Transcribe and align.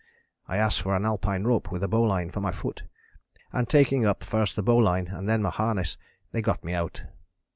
I 0.47 0.57
asked 0.57 0.81
for 0.81 0.95
an 0.95 1.05
Alpine 1.05 1.43
rope 1.43 1.71
with 1.71 1.83
a 1.83 1.87
bowline 1.87 2.31
for 2.31 2.41
my 2.41 2.51
foot: 2.51 2.81
and 3.53 3.69
taking 3.69 4.03
up 4.03 4.23
first 4.23 4.55
the 4.55 4.63
bowline 4.63 5.09
and 5.09 5.29
then 5.29 5.43
my 5.43 5.51
harness 5.51 5.95
they 6.31 6.41
got 6.41 6.63
me 6.63 6.73
out." 6.73 7.03